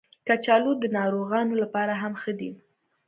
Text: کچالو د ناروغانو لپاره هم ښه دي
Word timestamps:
کچالو 0.27 0.71
د 0.79 0.83
ناروغانو 0.97 1.53
لپاره 1.61 1.93
هم 2.01 2.13
ښه 2.21 2.33
دي 2.39 2.51